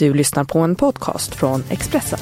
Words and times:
Du 0.00 0.14
lyssnar 0.14 0.44
på 0.44 0.58
en 0.58 0.76
podcast 0.76 1.34
från 1.34 1.64
Expressen. 1.70 2.18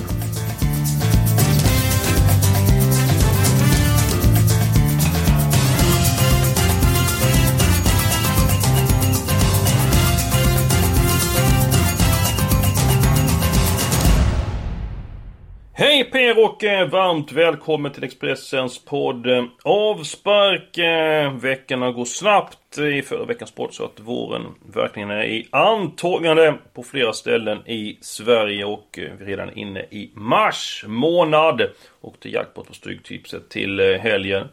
Hej 16.39 16.45
och 16.45 16.65
eh, 16.65 16.89
varmt 16.89 17.33
välkommen 17.33 17.93
till 17.93 18.05
Expressens 18.05 18.85
podd 18.85 19.27
eh, 19.27 19.45
Avspark. 19.65 20.79
Eh, 20.79 21.33
veckorna 21.33 21.93
går 21.93 22.05
snabbt. 22.05 22.79
I 22.79 23.03
förra 23.03 23.25
veckans 23.25 23.51
podd 23.51 23.75
så 23.75 23.85
att 23.85 24.01
våren 24.01 24.43
verkligen 24.73 25.11
är 25.11 25.25
i 25.25 25.49
antågande 25.51 26.55
på 26.75 26.83
flera 26.83 27.13
ställen 27.13 27.59
i 27.67 27.99
Sverige 28.01 28.65
och 28.65 28.99
vi 29.19 29.23
är 29.23 29.27
redan 29.27 29.59
inne 29.59 29.81
i 29.81 30.11
mars 30.15 30.85
månad. 30.87 31.63
Och 32.01 32.21
till 32.21 32.33
jackpot 32.33 32.69
på 32.69 32.75
Stryktipset 32.75 33.49
till 33.49 33.99
helgen. 34.01 34.49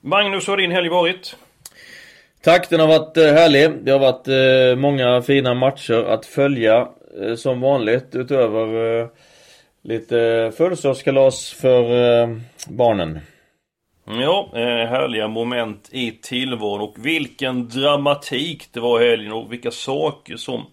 Magnus, 0.00 0.48
hur 0.48 0.52
har 0.52 0.56
din 0.56 0.72
helg 0.72 0.88
varit? 0.88 1.36
Tack, 2.44 2.70
den 2.70 2.80
har 2.80 2.86
varit 2.86 3.16
härlig. 3.16 3.70
Det 3.82 3.90
har 3.90 3.98
varit 3.98 4.78
många 4.78 5.22
fina 5.22 5.54
matcher 5.54 6.04
att 6.08 6.26
följa 6.26 6.88
som 7.36 7.60
vanligt 7.60 8.14
utöver 8.14 9.08
Lite 9.88 10.52
födelsedagskalas 10.56 11.52
för 11.52 11.82
eh, 12.22 12.36
barnen. 12.68 13.20
Mm, 14.08 14.20
ja, 14.20 14.50
eh, 14.54 14.88
härliga 14.88 15.28
moment 15.28 15.88
i 15.92 16.10
tillvaron 16.10 16.80
och 16.80 16.94
vilken 16.96 17.68
dramatik 17.68 18.68
det 18.72 18.80
var 18.80 19.00
i 19.00 19.08
helgen 19.10 19.32
och 19.32 19.52
vilka 19.52 19.70
saker 19.70 20.36
som 20.36 20.66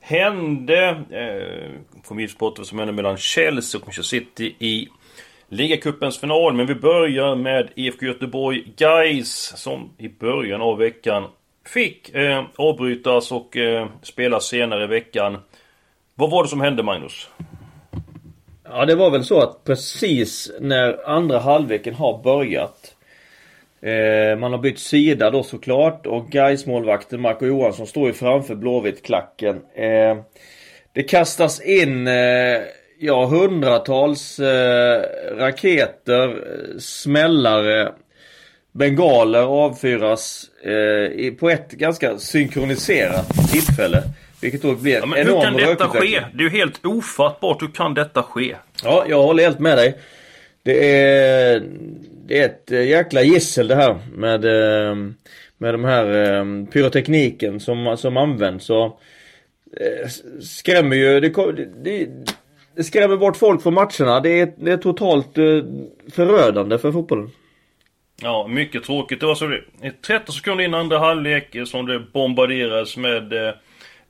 hände. 0.00 0.88
Eh, 1.10 1.70
Familjesporten 2.08 2.64
som 2.64 2.78
hände 2.78 2.92
mellan 2.92 3.16
Chelsea 3.16 3.80
och 3.80 3.86
Manchester 3.86 4.18
City 4.18 4.54
i 4.58 4.88
Ligacupens 5.48 6.20
final. 6.20 6.54
Men 6.54 6.66
vi 6.66 6.74
börjar 6.74 7.36
med 7.36 7.68
IFK 7.74 8.06
Göteborg 8.06 8.64
Guys 8.76 9.52
som 9.56 9.90
i 9.98 10.08
början 10.08 10.60
av 10.60 10.78
veckan 10.78 11.24
fick 11.66 12.14
eh, 12.14 12.44
avbrytas 12.56 13.32
och 13.32 13.56
eh, 13.56 13.88
spelas 14.02 14.44
senare 14.44 14.84
i 14.84 14.86
veckan. 14.86 15.38
Vad 16.14 16.30
var 16.30 16.42
det 16.42 16.48
som 16.48 16.60
hände 16.60 16.82
Magnus? 16.82 17.28
Ja 18.72 18.84
det 18.84 18.94
var 18.94 19.10
väl 19.10 19.24
så 19.24 19.40
att 19.40 19.64
precis 19.64 20.50
när 20.60 21.08
andra 21.08 21.38
halvleken 21.38 21.94
har 21.94 22.22
börjat 22.22 22.94
eh, 23.80 24.38
Man 24.38 24.52
har 24.52 24.58
bytt 24.58 24.78
sida 24.78 25.30
då 25.30 25.42
såklart 25.42 26.06
och 26.06 26.30
Gais 26.30 26.66
målvakten 26.66 27.20
Marco 27.20 27.46
Johansson 27.46 27.86
står 27.86 28.06
ju 28.06 28.12
framför 28.12 28.54
Blåvitt-klacken. 28.54 29.60
Eh, 29.74 30.16
det 30.92 31.02
kastas 31.02 31.60
in 31.60 32.06
eh, 32.06 32.60
ja 32.98 33.26
hundratals 33.26 34.38
eh, 34.38 35.02
raketer, 35.36 36.28
eh, 36.28 36.78
smällare, 36.78 37.92
bengaler 38.72 39.42
avfyras 39.42 40.44
eh, 40.62 41.32
på 41.34 41.50
ett 41.50 41.72
ganska 41.72 42.18
synkroniserat 42.18 43.52
tillfälle. 43.52 44.02
Vilket 44.42 44.62
då 44.62 44.74
blir 44.74 44.92
ja, 44.92 45.06
men 45.06 45.18
enorm 45.18 45.36
Hur 45.36 45.42
kan 45.42 45.56
detta 45.56 45.88
ske? 45.88 46.24
Det 46.34 46.44
är 46.44 46.44
ju 46.44 46.50
helt 46.50 46.86
ofattbart. 46.86 47.62
Hur 47.62 47.68
kan 47.68 47.94
detta 47.94 48.22
ske? 48.22 48.56
Ja, 48.84 49.04
jag 49.08 49.22
håller 49.22 49.42
helt 49.42 49.58
med 49.58 49.78
dig. 49.78 49.98
Det 50.62 51.00
är, 51.02 51.62
det 52.26 52.38
är 52.38 52.44
ett 52.44 52.70
eh, 52.70 52.88
jäkla 52.88 53.22
gissel 53.22 53.68
det 53.68 53.74
här 53.74 53.98
med, 54.12 54.44
eh, 54.44 54.94
med 55.58 55.74
de 55.74 55.84
här 55.84 56.34
eh, 56.34 56.66
pyrotekniken 56.72 57.60
som, 57.60 57.96
som 57.98 58.16
används. 58.16 58.64
Så, 58.64 58.98
skrämmer 60.40 60.96
ju, 60.96 61.20
det, 61.20 61.28
det, 61.82 62.08
det 62.76 62.84
skrämmer 62.84 63.16
bort 63.16 63.36
folk 63.36 63.62
från 63.62 63.74
matcherna. 63.74 64.20
Det 64.20 64.40
är, 64.40 64.52
det 64.56 64.72
är 64.72 64.76
totalt 64.76 65.28
förödande 66.12 66.78
för 66.78 66.92
fotbollen. 66.92 67.30
Ja, 68.22 68.46
mycket 68.46 68.84
tråkigt. 68.84 69.20
Det 69.20 69.26
var 69.26 69.34
så 69.34 69.58
13 70.06 70.34
sekunder 70.34 70.64
innan 70.64 70.80
andra 70.80 70.98
halvlek 70.98 71.56
som 71.66 71.86
det 71.86 72.00
bombarderades 72.00 72.96
med 72.96 73.32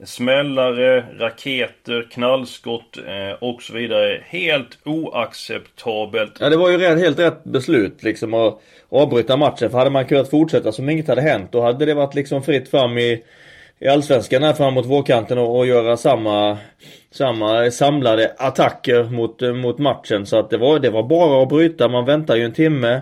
Smällare, 0.04 1.04
raketer, 1.18 2.08
knallskott 2.10 2.98
eh, 3.06 3.32
och 3.40 3.62
så 3.62 3.72
vidare. 3.72 4.22
Helt 4.26 4.78
oacceptabelt. 4.84 6.32
Ja 6.40 6.48
det 6.48 6.56
var 6.56 6.70
ju 6.70 6.78
helt 6.78 7.18
rätt 7.18 7.44
beslut 7.44 8.02
liksom 8.02 8.34
att 8.34 8.60
avbryta 8.88 9.36
matchen. 9.36 9.70
För 9.70 9.78
hade 9.78 9.90
man 9.90 10.04
kunnat 10.04 10.30
fortsätta 10.30 10.72
som 10.72 10.88
inget 10.88 11.08
hade 11.08 11.20
hänt 11.20 11.52
då 11.52 11.60
hade 11.60 11.86
det 11.86 11.94
varit 11.94 12.14
liksom 12.14 12.42
fritt 12.42 12.68
fram 12.68 12.98
i, 12.98 13.22
i 13.78 13.88
Allsvenskan 13.88 14.42
här 14.42 14.52
framåt 14.52 14.86
vårkanten 14.86 15.38
och, 15.38 15.58
och 15.58 15.66
göra 15.66 15.96
samma, 15.96 16.58
samma 17.10 17.70
samlade 17.70 18.34
attacker 18.38 19.04
mot, 19.04 19.40
mot 19.40 19.78
matchen. 19.78 20.26
Så 20.26 20.38
att 20.38 20.50
det 20.50 20.58
var, 20.58 20.78
det 20.78 20.90
var 20.90 21.02
bara 21.02 21.42
att 21.42 21.48
bryta. 21.48 21.88
Man 21.88 22.06
väntar 22.06 22.36
ju 22.36 22.44
en 22.44 22.52
timme 22.52 23.00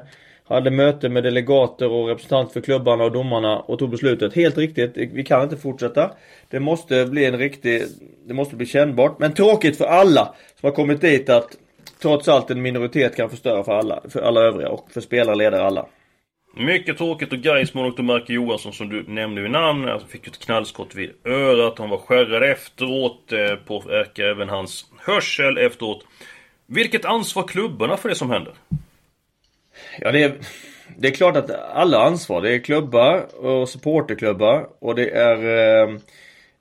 hade 0.49 0.71
möte 0.71 1.09
med 1.09 1.23
delegater 1.23 1.89
och 1.89 2.09
representanter 2.09 2.53
för 2.53 2.61
klubbarna 2.61 3.05
och 3.05 3.13
domarna 3.13 3.59
och 3.59 3.79
tog 3.79 3.91
beslutet. 3.91 4.35
Helt 4.35 4.59
riktigt, 4.59 4.97
vi 4.97 5.25
kan 5.25 5.43
inte 5.43 5.57
fortsätta. 5.57 6.11
Det 6.51 6.61
måste 6.61 7.07
bli 7.07 7.25
en 7.25 7.39
riktig, 7.39 7.83
det 8.27 8.35
måste 8.35 8.57
bli 8.57 8.67
kännbart. 8.67 9.19
Men 9.19 9.35
tråkigt 9.35 9.79
för 9.79 9.85
alla 9.85 10.35
som 10.61 10.67
har 10.67 10.77
kommit 10.77 11.01
dit 11.01 11.29
att 11.29 11.49
trots 12.03 12.29
allt 12.29 12.51
en 12.51 12.63
minoritet 12.63 13.17
kan 13.17 13.31
förstöra 13.31 13.65
för 13.65 13.73
alla, 13.73 14.01
för 14.09 14.21
alla 14.21 14.41
övriga 14.41 14.69
och 14.69 14.89
för 14.93 15.01
spelare, 15.01 15.37
ledare, 15.37 15.63
alla. 15.63 15.87
Mycket 16.57 16.99
tråkigt 16.99 17.33
och 17.33 17.39
Gais 17.39 17.75
och 17.75 18.05
Marke 18.05 18.33
Johansson 18.33 18.73
som 18.73 18.89
du 18.89 19.05
nämnde 19.09 19.43
vid 19.43 19.51
namn. 19.51 19.89
Alltså 19.89 20.09
fick 20.09 20.27
ett 20.27 20.39
knallskott 20.39 20.95
vid 20.95 21.11
örat. 21.25 21.79
Han 21.79 21.91
var 21.91 21.99
skärrad 21.99 22.51
efteråt. 22.51 23.33
Eh, 23.33 23.39
påverkade 23.39 23.57
påverkar 23.67 24.25
eh, 24.25 24.31
även 24.31 24.49
hans 24.49 24.87
hörsel 24.99 25.59
efteråt. 25.59 26.05
Vilket 26.67 27.05
ansvar 27.05 27.49
klubbarna 27.49 27.97
för 27.97 28.09
det 28.09 28.15
som 28.15 28.31
händer? 28.31 28.55
Ja 30.01 30.13
det 30.13 30.23
är, 30.23 30.35
det 30.97 31.09
är 31.09 31.13
klart 31.13 31.37
att 31.37 31.51
alla 31.51 31.99
har 31.99 32.07
ansvar. 32.07 32.43
Det 32.43 32.55
är 32.55 32.59
klubbar 32.59 33.37
och 33.37 33.69
supporterklubbar 33.69 34.69
och 34.79 34.95
det 34.95 35.11
är 35.11 35.37
eh, 35.83 35.99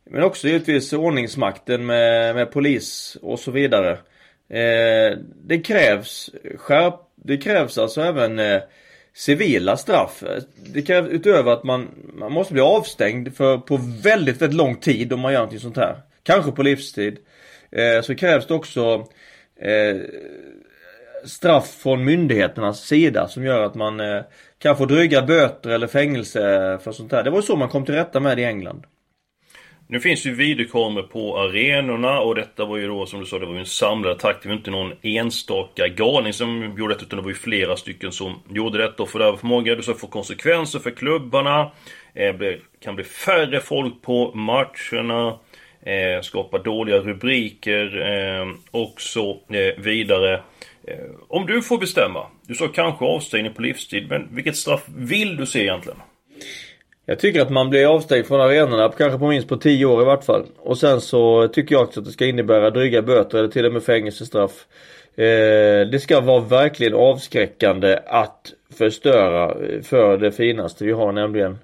Men 0.03 0.23
också 0.23 0.47
givetvis 0.47 0.93
ordningsmakten 0.93 1.85
med, 1.85 2.35
med 2.35 2.51
polis 2.51 3.17
och 3.21 3.39
så 3.39 3.51
vidare. 3.51 3.91
Eh, 4.49 5.17
det 5.43 5.59
krävs 5.65 6.29
skärp, 6.55 6.95
det 7.15 7.37
krävs 7.37 7.77
alltså 7.77 8.01
även 8.01 8.39
eh, 8.39 8.61
civila 9.13 9.77
straff. 9.77 10.23
Det 10.73 10.81
krävs 10.81 11.09
utöver 11.09 11.51
att 11.51 11.63
man, 11.63 11.87
man 12.13 12.31
måste 12.31 12.53
bli 12.53 12.61
avstängd 12.61 13.35
för, 13.35 13.57
på 13.57 13.79
väldigt, 14.03 14.41
väldigt 14.41 14.57
lång 14.57 14.75
tid 14.75 15.13
om 15.13 15.19
man 15.19 15.31
gör 15.31 15.39
någonting 15.39 15.59
sånt 15.59 15.77
här. 15.77 16.01
Kanske 16.23 16.51
på 16.51 16.63
livstid. 16.63 17.17
Eh, 17.71 18.01
så 18.01 18.15
krävs 18.15 18.47
det 18.47 18.53
också 18.53 19.07
eh, 19.59 19.97
straff 21.27 21.77
från 21.83 22.03
myndigheternas 22.03 22.81
sida 22.81 23.27
som 23.27 23.43
gör 23.43 23.63
att 23.63 23.75
man 23.75 23.99
eh, 23.99 24.21
kan 24.59 24.77
få 24.77 24.85
dryga 24.85 25.21
böter 25.21 25.69
eller 25.69 25.87
fängelse 25.87 26.39
för 26.83 26.91
sånt 26.91 27.09
där. 27.09 27.23
Det 27.23 27.29
var 27.29 27.41
så 27.41 27.55
man 27.55 27.69
kom 27.69 27.85
till 27.85 27.95
rätta 27.95 28.19
med 28.19 28.37
det 28.37 28.41
i 28.41 28.45
England. 28.45 28.85
Nu 29.89 29.99
finns 29.99 30.25
ju 30.25 30.35
videokameror 30.35 31.03
på 31.03 31.39
arenorna 31.39 32.19
och 32.19 32.35
detta 32.35 32.65
var 32.65 32.77
ju 32.77 32.87
då 32.87 33.05
som 33.05 33.19
du 33.19 33.25
sa, 33.25 33.39
det 33.39 33.45
var 33.45 33.53
ju 33.53 33.59
en 33.59 33.65
samlad 33.65 34.11
attack. 34.11 34.37
Det 34.41 34.49
var 34.49 34.55
inte 34.55 34.71
någon 34.71 34.93
enstaka 35.01 35.87
galning 35.87 36.33
som 36.33 36.75
gjorde 36.77 36.93
detta 36.93 37.05
utan 37.05 37.17
det 37.17 37.23
var 37.23 37.29
ju 37.29 37.35
flera 37.35 37.77
stycken 37.77 38.11
som 38.11 38.39
gjorde 38.49 38.77
detta. 38.77 39.03
Och 39.03 39.09
för 39.09 39.19
det 39.19 39.25
här 39.25 39.35
förmåga 39.35 39.75
du 39.75 39.83
så 39.83 39.93
får 39.93 40.07
konsekvenser 40.07 40.79
för 40.79 40.91
klubbarna. 40.91 41.71
Eh, 42.13 42.35
det 42.35 42.59
kan 42.79 42.95
bli 42.95 43.03
färre 43.03 43.59
folk 43.59 44.01
på 44.01 44.31
matcherna. 44.35 45.39
Eh, 45.81 46.21
skapa 46.21 46.57
dåliga 46.57 46.97
rubriker 46.97 48.03
och 48.71 49.01
så 49.01 49.39
vidare. 49.77 50.41
Eh, 50.87 50.97
om 51.27 51.45
du 51.45 51.61
får 51.61 51.77
bestämma. 51.77 52.25
Du 52.47 52.55
sa 52.55 52.67
kanske 52.67 53.05
avstängning 53.05 53.53
på 53.53 53.61
livstid. 53.61 54.07
Men 54.09 54.27
vilket 54.31 54.55
straff 54.55 54.83
vill 54.97 55.37
du 55.37 55.45
se 55.45 55.61
egentligen? 55.61 55.97
Jag 57.05 57.19
tycker 57.19 57.41
att 57.41 57.49
man 57.49 57.69
blir 57.69 57.95
avstängd 57.95 58.25
från 58.25 58.41
arenorna, 58.41 58.91
kanske 58.97 59.19
på 59.19 59.27
minst 59.27 59.47
på 59.47 59.57
10 59.57 59.85
år 59.85 60.01
i 60.01 60.05
vart 60.05 60.23
fall. 60.23 60.45
Och 60.57 60.77
sen 60.77 61.01
så 61.01 61.47
tycker 61.47 61.75
jag 61.75 61.83
också 61.83 61.99
att 61.99 62.05
det 62.05 62.11
ska 62.11 62.25
innebära 62.25 62.69
dryga 62.69 63.01
böter 63.01 63.37
eller 63.37 63.49
till 63.49 63.65
och 63.65 63.73
med 63.73 63.83
fängelsestraff. 63.83 64.65
Eh, 65.15 65.87
det 65.91 66.01
ska 66.01 66.21
vara 66.21 66.39
verkligen 66.39 66.93
avskräckande 66.93 67.99
att 68.05 68.53
förstöra 68.77 69.65
eh, 69.65 69.81
för 69.81 70.17
det 70.17 70.31
finaste 70.31 70.85
vi 70.85 70.91
har 70.91 71.11
nämligen 71.11 71.57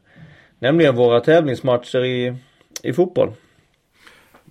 Nämligen 0.63 0.95
våra 0.95 1.19
tävlingsmatcher 1.19 2.06
i, 2.06 2.36
i 2.83 2.94
fotboll. 2.94 3.31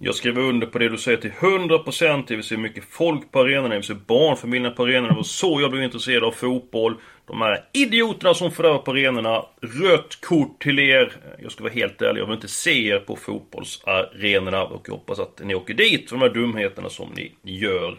Jag 0.04 0.14
skriver 0.14 0.42
under 0.42 0.66
på 0.66 0.78
det 0.78 0.88
du 0.88 0.98
säger 0.98 1.18
till 1.18 1.30
100% 1.30 2.24
Det 2.28 2.36
vill 2.36 2.44
se 2.44 2.56
mycket 2.56 2.84
folk 2.90 3.32
på 3.32 3.40
arenorna, 3.40 3.68
det 3.68 3.74
vill 3.74 3.84
se 3.84 3.94
barnfamiljerna 3.94 4.74
på 4.74 4.82
arenorna. 4.82 5.08
Det 5.08 5.14
var 5.14 5.22
så 5.22 5.60
jag 5.60 5.70
blev 5.70 5.82
intresserad 5.82 6.24
av 6.24 6.32
fotboll. 6.32 6.94
De 7.26 7.40
här 7.40 7.64
idioterna 7.72 8.34
som 8.34 8.50
fördärvar 8.50 8.78
på 8.78 8.90
arenorna. 8.90 9.44
Rött 9.60 10.20
kort 10.20 10.62
till 10.62 10.78
er. 10.78 11.12
Jag 11.42 11.52
ska 11.52 11.62
vara 11.62 11.72
helt 11.72 12.02
ärlig, 12.02 12.20
jag 12.20 12.26
vill 12.26 12.34
inte 12.34 12.48
se 12.48 12.88
er 12.88 12.98
på 12.98 13.16
fotbollsarenorna. 13.16 14.64
Och 14.64 14.82
jag 14.88 14.94
hoppas 14.94 15.18
att 15.18 15.40
ni 15.44 15.54
åker 15.54 15.74
dit 15.74 16.08
för 16.08 16.16
de 16.16 16.22
här 16.22 16.34
dumheterna 16.34 16.88
som 16.88 17.08
ni 17.16 17.32
gör. 17.42 17.98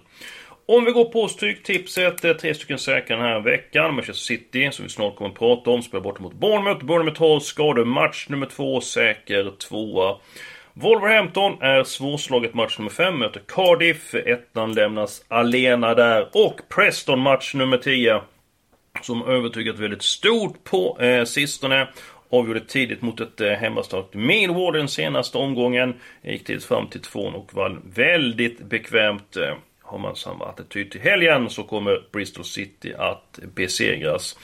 Om 0.65 0.85
vi 0.85 0.91
går 0.91 1.05
på 1.05 1.27
Stryktipset, 1.27 2.25
eh, 2.25 2.33
tre 2.33 2.53
stycken 2.53 2.77
säkra 2.77 3.17
den 3.17 3.25
här 3.25 3.39
veckan. 3.39 3.95
Manchester 3.95 4.35
City, 4.35 4.69
som 4.71 4.83
vi 4.83 4.89
snart 4.89 5.15
kommer 5.15 5.29
att 5.29 5.39
prata 5.39 5.69
om, 5.69 5.81
spelar 5.81 6.03
bort 6.03 6.19
mot 6.19 6.33
Bournemouth. 6.33 6.85
Bournemouth 6.85 7.19
har 7.19 7.39
skadematch 7.39 8.29
nummer 8.29 8.45
två, 8.45 8.81
säker 8.81 9.51
tvåa. 9.69 10.15
Wolverhampton 10.75 11.62
är 11.62 11.84
svårslaget 11.84 12.54
match 12.54 12.78
nummer 12.78 12.92
5, 12.92 13.20
möter 13.20 13.42
Cardiff. 13.48 14.16
Ettan 14.16 14.74
lämnas 14.74 15.25
alena 15.28 15.94
där. 15.94 16.30
Och 16.34 16.62
Preston 16.70 17.20
match 17.20 17.54
nummer 17.54 17.78
10. 17.78 18.22
Som 19.02 19.28
övertygat 19.28 19.80
väldigt 19.80 20.04
stort 20.04 20.64
på 20.64 21.02
eh, 21.02 21.24
sistone. 21.24 21.88
Avgjorde 22.30 22.60
tidigt 22.60 23.02
mot 23.02 23.20
ett 23.20 23.42
eh, 23.42 23.52
hemmastarkt 23.52 24.14
Millwall 24.14 24.74
den 24.74 24.88
senaste 24.88 25.38
omgången. 25.38 25.94
Gick 26.22 26.46
tidigt 26.46 26.64
fram 26.64 26.88
till 26.88 27.02
2 27.02 27.20
och 27.20 27.54
vann 27.54 27.81
väldigt 27.96 28.60
bekvämt. 28.60 29.38
Eh, 29.38 29.56
har 29.81 30.00
man 30.00 30.16
samma 30.16 30.46
attityd 30.46 30.92
till 30.92 31.02
helgen 31.02 31.50
så 31.50 31.64
kommer 31.64 32.04
Bristol 32.12 32.46
City 32.46 32.94
att 32.98 33.40
besegras. 33.56 34.38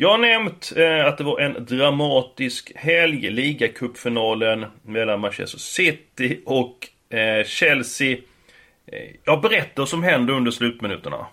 Jag 0.00 0.10
har 0.10 0.18
nämnt 0.18 0.72
eh, 0.76 1.06
att 1.06 1.18
det 1.18 1.24
var 1.24 1.40
en 1.40 1.64
dramatisk 1.64 2.72
helg. 2.74 3.30
Ligacupfinalen 3.30 4.66
mellan 4.82 5.20
Manchester 5.20 5.58
City 5.58 6.40
och 6.44 6.88
eh, 7.18 7.44
Chelsea. 7.44 8.16
Eh, 8.86 9.10
ja, 9.24 9.36
berätta 9.36 9.82
vad 9.82 9.88
som 9.88 10.02
hände 10.02 10.32
under 10.32 10.50
slutminuterna. 10.50 11.26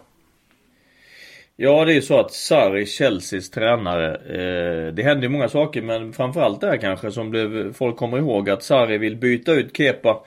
Ja, 1.55 1.85
det 1.85 1.91
är 1.91 1.95
ju 1.95 2.01
så 2.01 2.19
att 2.19 2.31
Sarri, 2.31 2.85
Chelseas 2.85 3.49
tränare, 3.49 4.15
eh, 4.15 4.93
det 4.93 5.03
hände 5.03 5.25
ju 5.25 5.29
många 5.29 5.49
saker 5.49 5.81
men 5.81 6.13
framförallt 6.13 6.61
det 6.61 6.67
här 6.67 6.77
kanske 6.77 7.11
som 7.11 7.29
blev, 7.29 7.73
folk 7.73 7.97
kommer 7.97 8.17
ihåg 8.17 8.49
att 8.49 8.63
Sarri 8.63 8.97
vill 8.97 9.15
byta 9.15 9.53
ut 9.53 9.77
Kepa 9.77 10.25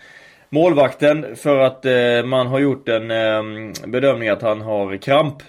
målvakten 0.49 1.37
för 1.37 1.59
att 1.59 1.85
eh, 1.85 2.25
man 2.25 2.47
har 2.47 2.59
gjort 2.59 2.89
en 2.89 3.11
eh, 3.11 3.43
bedömning 3.87 4.29
att 4.29 4.43
han 4.43 4.61
har 4.61 4.97
kramp 4.97 5.43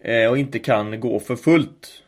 eh, 0.00 0.30
och 0.30 0.38
inte 0.38 0.58
kan 0.58 1.00
gå 1.00 1.20
för 1.20 1.36
fullt. 1.36 2.02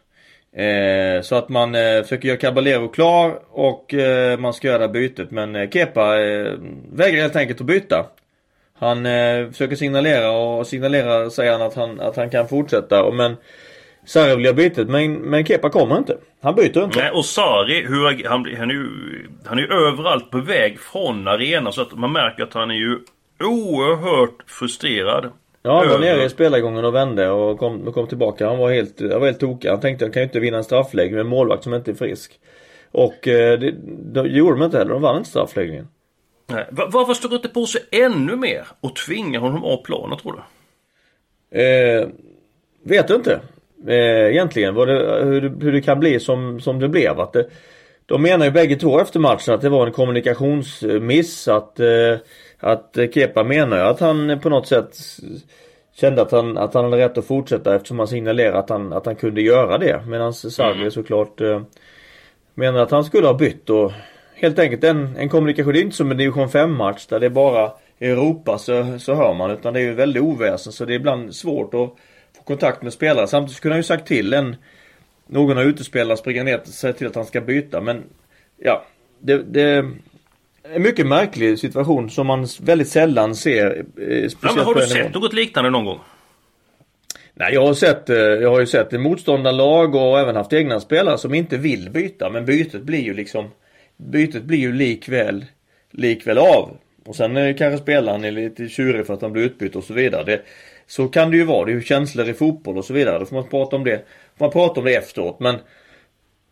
Eh, 0.57 1.23
så 1.23 1.35
att 1.35 1.49
man 1.49 1.75
eh, 1.75 2.03
försöker 2.03 2.29
göra 2.29 2.39
Caballero 2.39 2.89
klar 2.89 3.39
och 3.51 3.95
eh, 3.95 4.39
man 4.39 4.53
ska 4.53 4.69
göra 4.69 4.89
bytet 4.89 5.31
men 5.31 5.57
eh, 5.57 5.71
Kepa 5.71 6.21
eh, 6.21 6.53
vägrar 6.93 7.23
helt 7.23 7.37
enkelt 7.37 7.61
att 7.61 7.67
byta. 7.67 8.07
Han 8.79 9.07
eh, 9.07 9.49
försöker 9.49 9.77
signalera 9.77 10.31
och 10.31 10.67
signalerar 10.67 11.31
säger 11.31 11.53
han 11.53 11.63
att 11.63 11.75
han, 11.75 12.01
att 12.01 12.17
han 12.17 12.31
kan 12.31 12.49
fortsätta 12.49 13.03
och 13.03 13.15
men 13.15 13.37
Sarri 14.05 14.37
vill 14.37 14.45
göra 14.45 14.55
bytet 14.55 14.89
men, 14.89 15.15
men 15.15 15.47
Kepa 15.47 15.71
kommer 15.71 15.99
inte. 15.99 16.17
Han 16.43 16.55
byter 16.55 16.85
inte. 16.85 17.01
Nej 17.01 17.11
och 17.11 17.25
Sarri, 17.25 17.87
hur, 17.87 18.29
han, 18.29 18.57
han, 18.59 18.71
är 18.71 18.75
ju, 18.75 18.89
han 19.47 19.59
är 19.59 19.63
ju 19.63 19.69
överallt 19.69 20.31
på 20.31 20.39
väg 20.39 20.81
från 20.81 21.29
arenan 21.29 21.73
så 21.73 21.83
att 21.83 21.93
man 21.95 22.13
märker 22.13 22.43
att 22.43 22.55
han 22.55 22.71
är 22.71 22.75
ju 22.75 22.99
oerhört 23.41 24.43
frustrerad. 24.47 25.31
Ja, 25.63 25.79
han 25.79 25.89
var 25.89 25.99
nere 25.99 26.25
i 26.25 26.29
spelargången 26.29 26.85
och 26.85 26.95
vände 26.95 27.31
och 27.31 27.59
kom, 27.59 27.93
kom 27.93 28.07
tillbaka. 28.07 28.49
Han 28.49 28.59
var 28.59 28.73
helt, 28.73 29.01
han 29.01 29.21
var 29.21 29.27
helt 29.27 29.41
tokig. 29.41 29.69
Han 29.69 29.81
tänkte 29.81 30.05
han 30.05 30.13
kan 30.13 30.23
ju 30.23 30.25
inte 30.25 30.41
vinna 30.41 30.57
en 30.57 30.65
straffläggning 30.65 31.15
med 31.15 31.21
en 31.21 31.27
målvakt 31.27 31.65
som 31.65 31.75
inte 31.75 31.91
är 31.91 31.95
frisk. 31.95 32.41
Och 32.91 33.29
eh, 33.29 33.59
det, 33.59 33.75
det 34.13 34.29
gjorde 34.29 34.59
de 34.59 34.65
inte 34.65 34.79
heller. 34.79 34.93
De 34.93 35.03
vann 35.03 35.17
inte 35.17 35.31
straffläggningen. 35.31 35.89
Nej. 36.47 36.67
Varför 36.71 37.15
står 37.15 37.35
inte 37.35 37.49
på 37.49 37.67
sig 37.67 37.81
ännu 37.91 38.37
mer 38.37 38.67
och 38.81 38.97
tvingar 38.97 39.41
honom 39.41 39.65
av 39.65 39.83
planen 39.83 40.19
tror 40.19 40.33
du? 40.33 40.43
Eh, 41.61 42.09
vet 42.83 43.09
du 43.09 43.15
inte. 43.15 43.41
Eh, 43.87 44.31
egentligen 44.31 44.75
vad 44.75 44.89
det, 44.89 45.25
hur, 45.25 45.55
hur 45.61 45.73
det 45.73 45.83
kan 45.83 46.01
bli 46.01 46.21
som, 46.21 46.61
som 46.61 46.79
det 46.79 46.89
blev. 46.89 47.21
Att 47.21 47.33
det, 47.33 47.47
de 48.07 48.23
menar 48.23 48.45
ju 48.45 48.51
bägge 48.53 48.77
två 48.77 49.01
efter 49.01 49.21
matchen 49.21 49.55
att 49.55 49.61
det 49.61 49.69
var 49.69 49.87
en 49.87 49.93
kommunikationsmiss. 49.93 51.49
Att 51.49 51.81
eh, 51.81 52.17
att 52.63 52.99
Kepa 53.15 53.45
menar 53.45 53.77
ju 53.77 53.83
att 53.83 54.01
han 54.01 54.41
på 54.41 54.49
något 54.49 54.67
sätt 54.67 54.97
kände 55.95 56.23
att 56.23 56.33
han, 56.33 56.59
att 56.59 56.75
han 56.75 56.85
hade 56.85 56.97
rätt 56.97 57.19
att 57.19 57.25
fortsätta 57.25 57.75
eftersom 57.75 57.99
han 57.99 58.09
signalerade 58.09 58.59
att 58.59 58.71
han, 58.71 58.93
att 58.93 59.07
han 59.07 59.17
kunde 59.17 59.43
göra 59.43 59.79
det. 59.79 60.03
Medan 60.07 60.35
Sarri 60.35 60.79
mm. 60.79 60.91
såklart 60.91 61.41
eh, 61.41 61.63
menar 62.55 62.81
att 62.81 62.91
han 62.91 63.05
skulle 63.05 63.27
ha 63.27 63.35
bytt 63.35 63.71
och 63.71 63.93
helt 64.35 64.59
enkelt 64.59 64.85
en, 64.85 65.17
en 65.17 65.29
kommunikation. 65.29 65.73
Det 65.73 65.81
är 65.81 65.83
inte 65.83 65.97
som 65.97 66.11
en 66.11 66.17
division 66.17 66.49
5 66.49 66.77
match 66.77 67.07
där 67.07 67.21
det 67.21 67.27
är 67.27 67.31
bara 67.31 67.73
Europa 68.01 68.59
så, 68.59 68.99
så 68.99 69.15
hör 69.15 69.35
man 69.35 69.51
utan 69.51 69.75
det 69.75 69.81
är 69.81 69.85
ju 69.85 69.93
väldigt 69.93 70.23
oväsen 70.23 70.73
så 70.73 70.85
det 70.85 70.93
är 70.93 70.97
ibland 70.97 71.35
svårt 71.35 71.75
att 71.75 71.91
få 72.37 72.43
kontakt 72.45 72.83
med 72.83 72.93
spelare. 72.93 73.27
Samtidigt 73.27 73.61
kunde 73.61 73.75
han 73.75 73.79
ju 73.79 73.85
sagt 73.85 74.07
till 74.07 74.33
en 74.33 74.57
någon 75.27 75.59
av 75.59 75.65
utespelarna 75.65 76.17
springa 76.17 76.43
ner 76.43 76.61
och 76.61 76.67
säga 76.67 76.93
till 76.93 77.07
att 77.07 77.15
han 77.15 77.27
ska 77.27 77.41
byta 77.41 77.81
men 77.81 78.03
ja 78.57 78.85
det, 79.19 79.43
det 79.43 79.91
en 80.63 80.83
mycket 80.83 81.07
märklig 81.07 81.59
situation 81.59 82.11
som 82.11 82.27
man 82.27 82.47
väldigt 82.61 82.89
sällan 82.89 83.37
ser. 83.37 83.85
Eh, 84.01 84.17
ja, 84.43 84.53
men 84.55 84.65
har 84.65 84.75
du 84.75 84.87
sett 84.87 85.15
något 85.15 85.33
liknande 85.33 85.71
någon 85.71 85.85
gång? 85.85 86.01
Nej, 87.35 87.55
jag 87.55 87.67
har 87.67 87.75
sett, 87.75 88.11
eh, 88.11 88.17
jag 88.17 88.51
har 88.51 88.61
ju 88.61 88.67
sett 88.67 88.93
motståndarlag 88.93 89.95
och 89.95 90.19
även 90.19 90.37
haft 90.37 90.53
egna 90.53 90.81
spelare 90.81 91.19
som 91.19 91.35
inte 91.35 91.57
vill 91.57 91.91
byta. 91.91 92.31
Men 92.31 92.45
bytet 92.45 92.83
blir 92.83 93.03
ju 93.03 93.15
liksom 93.15 93.51
Bytet 93.97 94.43
blir 94.43 94.59
ju 94.59 94.73
likväl 94.73 95.45
Likväl 95.91 96.39
av. 96.39 96.77
Och 97.05 97.17
sen 97.17 97.37
är 97.37 97.53
kanske 97.53 97.83
spelaren 97.83 98.25
är 98.25 98.31
lite 98.31 98.69
tjurig 98.69 99.07
för 99.07 99.15
att 99.15 99.23
han 99.23 99.33
blir 99.33 99.43
utbytt 99.43 99.77
och 99.77 99.85
så 99.85 99.95
vidare. 99.95 100.25
Det, 100.25 100.43
så 100.87 101.09
kan 101.09 101.31
det 101.31 101.37
ju 101.37 101.45
vara. 101.45 101.65
Det 101.65 101.73
är 101.73 101.75
ju 101.75 101.83
känslor 101.83 102.29
i 102.29 102.35
fotboll 102.35 102.79
och 102.79 102.85
så 102.85 102.95
vidare. 102.95 103.19
Då 103.19 103.27
får 103.27 103.37
man 103.37 103.49
prata 103.49 103.77
om 103.77 103.85
det. 103.85 104.07
Man 104.39 104.51
prata 104.51 104.81
om 104.81 104.87
det 104.87 104.95
efteråt. 104.95 105.41
Men 105.41 105.59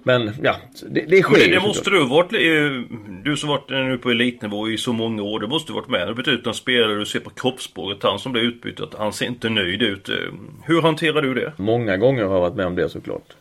men 0.02 0.31
ja, 0.43 0.56
det, 0.88 1.00
det 1.00 1.23
sker 1.23 1.38
Men 1.38 1.50
det 1.50 1.61
måste 1.61 1.91
du 1.91 2.06
varit, 2.08 2.32
eh, 2.32 2.97
du 3.25 3.37
som 3.37 3.49
varit 3.49 3.70
nu 3.70 3.99
på 3.99 4.11
elitnivå 4.11 4.69
i 4.69 4.79
så 4.79 4.93
många 4.93 5.23
år. 5.23 5.41
Det 5.41 5.47
måste 5.47 5.73
du 5.73 5.75
varit 5.75 5.88
med. 5.88 6.08
Du 6.08 6.14
bytt 6.14 6.29
ut 6.29 6.47
en 6.47 6.55
spelare, 6.55 6.94
du 6.94 7.06
ser 7.06 7.20
på 7.20 7.31
kroppsspråket, 7.31 8.02
han 8.02 8.19
som 8.19 8.32
blir 8.32 8.43
utbytt, 8.43 8.81
att 8.81 8.94
han 8.94 9.12
ser 9.12 9.26
inte 9.26 9.49
nöjd 9.49 9.82
ut. 9.82 10.08
Eh, 10.08 10.14
hur 10.64 10.82
hanterar 10.82 11.23
du 11.23 11.35
det? 11.35 11.52
Många 11.56 11.97
gånger 11.97 12.25
har 12.25 12.35
jag 12.35 12.41
varit 12.41 12.55
med 12.55 12.67
om 12.67 12.76
det 12.76 12.88
såklart. 12.88 13.37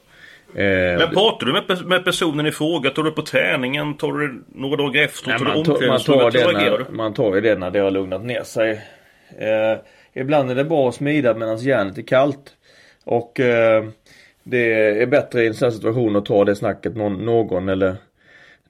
Eh, 0.56 0.64
Men 0.98 1.10
pratar 1.14 1.46
du 1.46 1.54
med, 1.54 1.86
med 1.86 2.06
personen 2.06 2.46
i 2.46 2.52
fråga? 2.52 2.90
Tar 2.90 3.04
du 3.04 3.12
på 3.12 3.22
träningen? 3.22 3.94
Tar 3.94 4.12
du 4.12 4.44
några 4.56 4.76
dagar 4.76 5.04
efter? 5.04 5.28
Nej, 5.28 5.38
tar 5.38 5.46
man, 5.46 5.64
tar, 5.64 5.88
man, 5.88 6.00
tar 6.00 6.32
det 6.32 6.54
när, 6.54 6.92
man 6.92 7.14
tar 7.14 7.36
ju 7.36 7.42
det 7.42 7.56
när 7.56 7.72
det 7.72 7.80
har 7.80 7.92
lugnat 7.92 8.26
ner 8.26 8.44
sig. 8.44 8.72
Eh, 9.38 9.80
ibland 10.14 10.52
är 10.52 10.56
det 10.56 10.64
bra 10.64 10.90
att 10.90 10.96
smida 10.96 11.34
medan 11.34 11.58
järnet 11.58 11.98
är 11.98 12.02
kallt. 12.02 12.56
Och 13.06 13.40
eh, 13.40 13.86
det 14.44 14.74
är 15.02 15.06
bättre 15.06 15.44
i 15.44 15.48
en 15.48 15.54
sån 15.54 15.72
situation 15.72 16.16
att 16.16 16.26
ta 16.26 16.46
det 16.46 16.56
snacket 16.56 16.96
någon, 16.96 17.26
någon 17.26 17.70
eller 17.70 17.96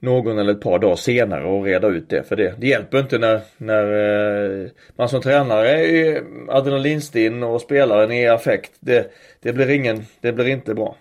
någon 0.00 0.38
eller 0.38 0.52
ett 0.52 0.60
par 0.60 0.78
dagar 0.78 0.96
senare 0.96 1.44
och 1.44 1.64
reda 1.64 1.88
ut 1.88 2.08
det. 2.08 2.28
För 2.28 2.36
det, 2.36 2.54
det 2.58 2.66
hjälper 2.66 2.98
inte 2.98 3.18
när, 3.18 3.40
när 3.56 3.84
eh, 4.62 4.70
man 4.96 5.08
som 5.08 5.22
tränare 5.22 5.70
är 5.70 6.22
adrenalinstinn 6.48 7.42
och 7.42 7.60
spelaren 7.60 8.12
är 8.12 8.24
i 8.24 8.28
affekt. 8.28 8.72
Det, 8.80 9.12
det, 9.40 9.52
blir 9.52 9.70
ingen, 9.70 10.04
det 10.20 10.32
blir 10.32 10.48
inte 10.48 10.74
bra. 10.74 10.96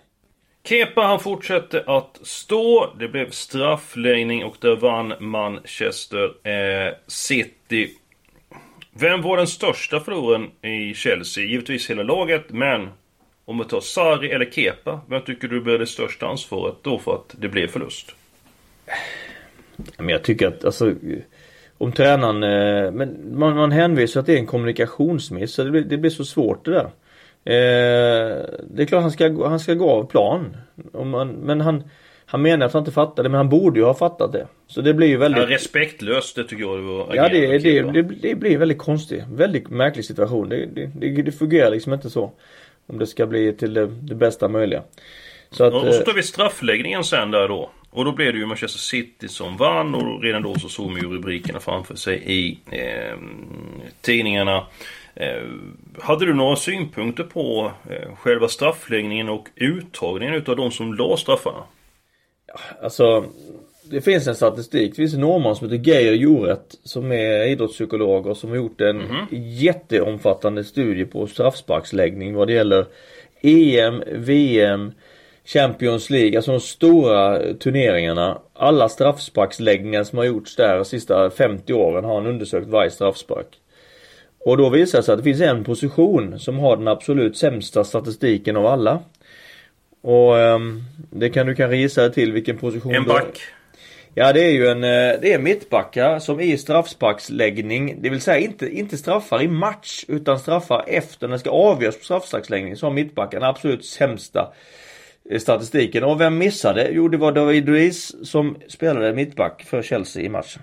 Kepa 0.64 1.02
han 1.02 1.20
fortsätter 1.20 1.98
att 1.98 2.20
stå. 2.24 2.94
Det 3.00 3.08
blev 3.08 3.30
straffläggning 3.30 4.44
och 4.44 4.56
där 4.62 4.76
vann 4.76 5.14
Manchester 5.20 6.48
eh, 6.48 6.94
City. 7.08 7.90
Vem 8.94 9.22
var 9.22 9.38
den 9.38 9.48
största 9.48 10.00
förloraren 10.00 10.52
i 10.62 10.94
Chelsea? 10.94 11.44
Givetvis 11.44 11.90
hela 11.90 12.04
laget, 12.04 12.44
men 12.50 12.90
om 13.50 13.58
vi 13.58 13.66
tar 13.66 13.82
Sari 13.82 14.32
eller 14.32 14.46
Kepa, 14.46 15.02
vem 15.08 15.22
tycker 15.22 15.48
du 15.48 15.62
bär 15.62 15.78
det 15.78 15.88
största 15.88 16.28
ansvaret 16.28 16.76
då 16.82 17.00
för 17.00 17.14
att 17.14 17.36
det 17.38 17.48
blev 17.48 17.68
förlust? 17.68 18.16
Men 19.98 20.10
jag 20.10 20.24
tycker 20.24 20.48
att 20.48 20.66
alltså 20.66 20.94
om 21.78 21.92
tränaren, 21.92 22.44
eh, 22.44 22.92
men 22.92 23.40
man, 23.40 23.56
man 23.56 23.72
hänvisar 23.72 24.20
att 24.20 24.26
det 24.26 24.34
är 24.34 24.38
en 24.38 24.46
kommunikationsmiss 24.46 25.54
så 25.54 25.64
det 25.64 25.72
blir, 25.72 25.82
det 25.82 25.98
blir 25.98 26.12
så 26.12 26.26
svårt 26.26 26.66
det 26.66 26.72
där. 26.72 26.86
Eh, 27.46 28.46
det 28.70 28.84
är 28.84 28.86
klart 28.86 29.02
han 29.02 29.12
ska, 29.12 29.48
han 29.48 29.60
ska 29.60 29.74
gå 29.74 29.90
av 29.90 30.04
plan. 30.04 30.58
Man, 30.94 31.30
men 31.30 31.62
han, 31.62 31.84
han 32.26 32.42
menar 32.42 32.66
att 32.66 32.74
han 32.74 32.82
inte 32.82 32.92
fattade 32.92 33.30
men 33.30 33.38
han 33.38 33.50
borde 33.50 33.80
ju 33.80 33.86
ha 33.86 33.94
fattat 33.94 34.32
det. 34.32 34.48
Så 34.68 34.82
det 34.82 34.94
blir 34.94 35.08
ju 35.08 35.18
väldigt... 35.18 35.44
Ja, 35.44 35.50
respektlöst 35.50 36.36
det 36.36 36.44
tycker 36.44 36.64
jag 36.64 36.78
det 36.78 36.84
var. 36.84 37.16
Ja 37.16 37.30
det, 37.30 37.58
det, 37.58 37.82
det, 37.82 38.02
det, 38.02 38.36
blir 38.36 38.58
väldigt 38.58 38.78
konstigt. 38.78 39.24
Väldigt 39.32 39.70
märklig 39.70 40.06
situation. 40.06 40.50
Det, 40.50 40.66
det, 40.66 41.22
det, 41.22 41.32
fungerar 41.32 41.72
liksom 41.72 41.94
inte 41.94 42.10
så. 42.10 42.32
Om 42.90 43.00
det 43.00 43.08
ska 43.08 43.26
bli 43.26 43.54
till 43.54 43.74
det, 43.74 43.88
det 43.88 44.16
bästa 44.16 44.48
möjliga. 44.48 44.84
Så 45.52 45.64
att, 45.64 45.74
och 45.74 45.94
så 45.94 46.02
tar 46.02 46.14
vi 46.14 46.24
straffläggningen 46.24 47.04
sen 47.04 47.32
där 47.32 47.48
då. 47.48 47.70
Och 47.90 48.06
då 48.06 48.12
blev 48.12 48.34
det 48.34 48.40
ju 48.40 48.46
Manchester 48.46 48.80
City 48.80 49.28
som 49.28 49.58
vann 49.58 49.96
och 49.96 50.24
redan 50.24 50.42
då 50.42 50.56
så 50.56 50.70
såg 50.70 50.92
man 50.92 51.02
ju 51.02 51.08
rubrikerna 51.08 51.60
framför 51.60 51.96
sig 51.96 52.24
i 52.26 52.60
eh, 52.72 53.18
tidningarna. 54.02 54.66
Eh, 55.16 55.44
hade 56.02 56.26
du 56.26 56.34
några 56.34 56.56
synpunkter 56.56 57.24
på 57.24 57.72
eh, 57.90 58.16
själva 58.16 58.48
straffläggningen 58.48 59.30
och 59.30 59.48
uttagningen 59.56 60.36
utav 60.36 60.56
de 60.56 60.72
som 60.72 60.94
la 60.94 61.18
straffarna? 61.18 61.64
Ja, 62.48 62.60
alltså 62.82 63.26
det 63.90 64.02
finns 64.02 64.28
en 64.28 64.36
statistik. 64.36 64.92
Det 64.92 64.96
finns 64.96 65.14
en 65.14 65.22
norrman 65.22 65.56
som 65.56 65.70
heter 65.70 65.90
Geir 65.92 66.14
Joret 66.14 66.76
som 66.84 67.12
är 67.12 67.48
idrottspsykolog 67.48 68.28
och 68.28 68.38
som 68.38 68.50
har 68.50 68.58
gjort 68.58 68.82
en 68.82 69.02
mm. 69.02 69.26
jätteomfattande 69.42 70.64
studie 70.64 71.06
på 71.06 71.28
straffsparksläggning 71.28 72.36
vad 72.36 72.48
det 72.48 72.54
gäller 72.54 72.86
EM, 73.42 74.04
VM, 74.08 74.92
Champions 75.46 76.10
League, 76.10 76.38
alltså 76.38 76.52
de 76.52 76.60
stora 76.60 77.54
turneringarna. 77.54 78.42
Alla 78.54 78.90
straffsparksläggningar 78.90 80.04
som 80.04 80.18
har 80.18 80.26
gjorts 80.26 80.56
där 80.56 80.76
de 80.76 80.86
sista 80.86 81.30
50 81.30 81.74
åren 81.74 82.06
har 82.06 82.16
han 82.16 82.28
undersökt 82.28 82.68
varje 82.68 82.92
straffspark. 82.92 83.48
Och 84.40 84.58
då 84.58 84.70
visar 84.70 85.00
det 85.00 85.04
sig 85.04 85.14
att 85.14 85.20
det 85.20 85.24
finns 85.24 85.42
en 85.42 85.64
position 85.64 86.40
som 86.40 86.60
har 86.60 86.78
den 86.78 86.88
absolut 86.88 87.38
sämsta 87.38 87.84
statistiken 87.84 88.58
av 88.58 88.66
alla. 88.66 89.00
Och 90.02 90.34
um, 90.36 90.84
det 91.10 91.30
kan 91.30 91.48
du 91.48 91.56
kanske 91.56 91.78
gissa 91.78 92.10
till 92.10 92.32
vilken 92.32 92.58
position 92.58 92.96
En 92.96 93.04
back? 93.04 93.40
Ja 94.20 94.34
det 94.34 94.44
är 94.44 94.52
ju 94.52 94.68
en, 94.68 94.84
eh, 94.84 95.22
det 95.22 95.34
är 95.34 95.40
mittbackar 95.40 96.20
som 96.20 96.40
i 96.40 96.58
straffsparksläggning, 96.58 98.02
det 98.02 98.10
vill 98.10 98.22
säga 98.22 98.40
inte, 98.40 98.78
inte 98.78 98.98
straffar 98.98 99.42
i 99.42 99.48
match 99.48 100.06
utan 100.08 100.40
straffar 100.40 100.84
efter 100.88 101.28
när 101.28 101.34
det 101.34 101.40
ska 101.40 101.50
avgöras 101.50 101.98
på 101.98 102.04
straffsparksläggning. 102.04 102.76
Så 102.76 102.86
har 102.86 102.94
mittbacken 102.94 103.44
absolut 103.44 103.86
sämsta 103.86 104.54
eh, 105.30 105.40
statistiken. 105.40 106.04
Och 106.04 106.22
vem 106.22 106.38
missade? 106.38 106.90
Jo 106.92 107.08
det 107.08 107.18
var 107.18 107.32
David 107.32 107.66
Luiz 107.66 108.30
som 108.30 108.58
spelade 108.68 109.14
mittback 109.14 109.64
för 109.64 109.82
Chelsea 109.82 110.24
i 110.24 110.30
matchen. 110.30 110.62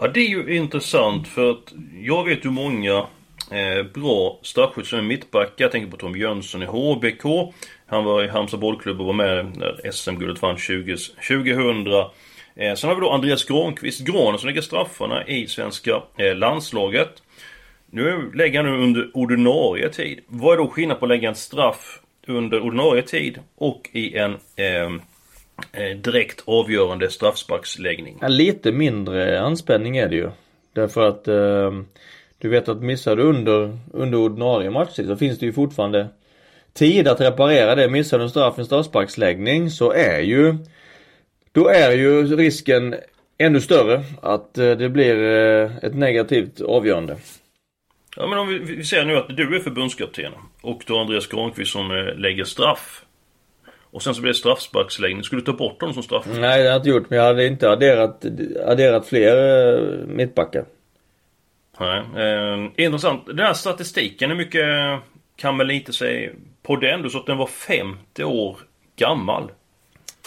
Ja 0.00 0.08
det 0.08 0.20
är 0.20 0.28
ju 0.28 0.56
intressant 0.56 1.28
för 1.28 1.50
att 1.50 1.72
jag 2.02 2.24
vet 2.24 2.44
hur 2.44 2.50
många 2.50 3.06
eh, 3.50 3.82
bra 3.94 4.38
straffskytt 4.42 4.86
som 4.86 4.98
är 4.98 5.02
mittbackar. 5.02 5.64
Jag 5.64 5.72
tänker 5.72 5.90
på 5.90 5.96
Tom 5.96 6.16
Jönsson 6.16 6.62
i 6.62 6.66
HBK. 6.66 7.54
Han 7.86 8.04
var 8.04 8.24
i 8.24 8.28
Halmstad 8.28 8.60
bollklubb 8.60 9.00
och 9.00 9.06
var 9.06 9.12
med 9.12 9.56
när 9.56 9.90
SM-guldet 9.92 10.42
vann 10.42 10.56
20, 10.56 10.96
2000. 10.96 11.86
Eh, 12.56 12.74
sen 12.74 12.88
har 12.88 12.94
vi 12.94 13.00
då 13.00 13.10
Andreas 13.10 13.44
Granqvist, 13.44 14.00
Granen 14.00 14.38
som 14.38 14.48
lägger 14.48 14.60
straffarna 14.60 15.26
i 15.26 15.46
svenska 15.46 16.02
eh, 16.16 16.34
landslaget. 16.34 17.22
Nu 17.90 18.32
lägger 18.34 18.62
han 18.62 18.72
nu 18.72 18.82
under 18.84 19.10
ordinarie 19.14 19.88
tid. 19.88 20.20
Vad 20.26 20.52
är 20.52 20.56
då 20.56 20.68
skillnaden 20.68 20.98
på 20.98 21.04
att 21.04 21.08
lägga 21.08 21.28
en 21.28 21.34
straff 21.34 22.00
under 22.26 22.60
ordinarie 22.60 23.02
tid 23.02 23.38
och 23.56 23.90
i 23.92 24.16
en 24.16 24.36
eh, 24.56 24.92
eh 25.72 25.96
direkt 25.96 26.42
avgörande 26.46 27.10
straffsparksläggning? 27.10 28.18
Ja, 28.20 28.28
lite 28.28 28.72
mindre 28.72 29.40
anspänning 29.40 29.96
är 29.96 30.08
det 30.08 30.16
ju. 30.16 30.30
Därför 30.72 31.08
att 31.08 31.28
eh, 31.28 31.72
du 32.38 32.48
vet 32.48 32.68
att 32.68 32.82
missar 32.82 33.16
du 33.16 33.22
under, 33.22 33.78
under 33.92 34.18
ordinarie 34.18 34.70
matchtid 34.70 35.06
så 35.06 35.16
finns 35.16 35.38
det 35.38 35.46
ju 35.46 35.52
fortfarande 35.52 36.08
tid 36.76 37.08
att 37.08 37.20
reparera 37.20 37.74
det. 37.74 37.88
Missar 37.88 38.18
du 38.18 38.28
straff, 38.28 38.58
en 38.58 38.64
straffsparksläggning 38.64 39.70
så 39.70 39.92
är 39.92 40.20
ju 40.20 40.54
då 41.52 41.68
är 41.68 41.92
ju 41.92 42.36
risken 42.36 42.94
ännu 43.38 43.60
större 43.60 44.04
att 44.22 44.58
eh, 44.58 44.70
det 44.70 44.88
blir 44.88 45.22
eh, 45.22 45.76
ett 45.82 45.94
negativt 45.94 46.60
avgörande. 46.60 47.16
Ja 48.16 48.26
men 48.26 48.38
om 48.38 48.48
vi, 48.48 48.58
vi 48.58 48.84
säger 48.84 49.04
nu 49.04 49.16
att 49.16 49.36
du 49.36 49.56
är 49.56 49.60
förbundskapten 49.60 50.32
och 50.62 50.82
då 50.86 50.98
Andreas 50.98 51.26
Granqvist 51.26 51.72
som 51.72 51.90
eh, 51.90 52.14
lägger 52.14 52.44
straff. 52.44 53.02
Och 53.90 54.02
sen 54.02 54.14
så 54.14 54.20
blir 54.20 54.32
det 54.32 54.38
straffsparksläggning. 54.38 55.22
Skulle 55.22 55.40
du 55.40 55.46
ta 55.46 55.52
bort 55.52 55.80
honom 55.80 55.94
som 55.94 56.02
straff? 56.02 56.26
Nej 56.26 56.38
det 56.40 56.46
har 56.46 56.58
jag 56.58 56.76
inte 56.76 56.88
gjort 56.88 57.10
men 57.10 57.18
jag 57.18 57.26
hade 57.26 57.46
inte 57.46 57.70
adderat, 57.70 58.24
adderat 58.66 59.08
fler 59.08 60.06
mittbackar. 60.06 60.64
Nej, 61.80 62.02
eh, 62.16 62.84
intressant. 62.84 63.26
Den 63.26 63.38
här 63.38 63.52
statistiken, 63.52 64.30
hur 64.30 64.36
mycket 64.36 64.64
kan 65.36 65.56
man 65.56 65.66
lite 65.66 65.92
säga 65.92 66.30
på 66.66 66.76
den? 66.76 67.10
Sa 67.10 67.18
att 67.18 67.26
den 67.26 67.38
var 67.38 67.46
50 67.46 68.24
år 68.24 68.58
gammal. 68.96 69.50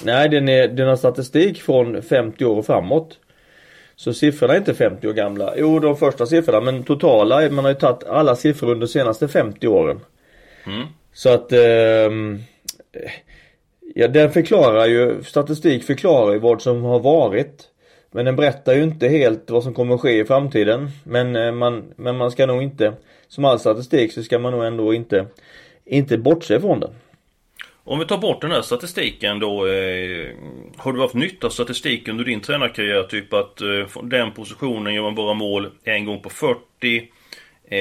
Nej, 0.03 0.29
den, 0.29 0.49
är, 0.49 0.67
den 0.67 0.87
har 0.87 0.95
statistik 0.95 1.61
från 1.61 2.01
50 2.01 2.45
år 2.45 2.57
och 2.57 2.65
framåt. 2.65 3.17
Så 3.95 4.13
siffrorna 4.13 4.53
är 4.53 4.57
inte 4.57 4.73
50 4.73 5.07
år 5.07 5.13
gamla. 5.13 5.53
Jo, 5.57 5.79
de 5.79 5.97
första 5.97 6.25
siffrorna, 6.25 6.61
men 6.61 6.83
totala, 6.83 7.49
man 7.49 7.65
har 7.65 7.71
ju 7.71 7.77
tagit 7.77 8.03
alla 8.03 8.35
siffror 8.35 8.71
under 8.71 8.87
de 8.87 8.91
senaste 8.91 9.27
50 9.27 9.67
åren. 9.67 9.99
Mm. 10.65 10.87
Så 11.13 11.29
att 11.29 11.51
eh, 11.51 12.09
Ja, 13.95 14.07
den 14.07 14.31
förklarar 14.31 14.85
ju, 14.85 15.23
statistik 15.23 15.83
förklarar 15.83 16.33
ju 16.33 16.39
vad 16.39 16.61
som 16.61 16.83
har 16.83 16.99
varit. 16.99 17.63
Men 18.11 18.25
den 18.25 18.35
berättar 18.35 18.73
ju 18.73 18.83
inte 18.83 19.07
helt 19.07 19.51
vad 19.51 19.63
som 19.63 19.73
kommer 19.73 19.95
att 19.95 20.01
ske 20.01 20.19
i 20.19 20.25
framtiden. 20.25 20.89
Men 21.03 21.35
eh, 21.35 21.51
man, 21.51 21.93
men 21.95 22.17
man 22.17 22.31
ska 22.31 22.45
nog 22.45 22.63
inte, 22.63 22.93
som 23.27 23.45
all 23.45 23.59
statistik 23.59 24.13
så 24.13 24.23
ska 24.23 24.39
man 24.39 24.51
nog 24.51 24.65
ändå 24.65 24.93
inte, 24.93 25.25
inte 25.89 26.17
bortse 26.17 26.61
från 26.61 26.79
den. 26.79 26.91
Om 27.83 27.99
vi 27.99 28.05
tar 28.05 28.17
bort 28.17 28.41
den 28.41 28.51
här 28.51 28.61
statistiken 28.61 29.39
då. 29.39 29.67
Eh, 29.67 30.29
har 30.77 30.93
du 30.93 31.01
haft 31.01 31.13
nytta 31.13 31.47
av 31.47 31.51
statistik 31.51 32.07
under 32.07 32.23
din 32.23 32.41
tränarkarriär? 32.41 33.03
Typ 33.03 33.33
att 33.33 33.61
eh, 33.61 33.85
från 33.87 34.09
den 34.09 34.31
positionen 34.31 34.93
gör 34.93 35.01
man 35.01 35.15
bara 35.15 35.33
mål 35.33 35.69
en 35.83 36.05
gång 36.05 36.21
på 36.21 36.29
40. 36.29 36.59
Eh, 37.69 37.77